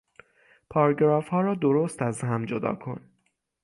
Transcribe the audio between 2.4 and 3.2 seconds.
جدا کن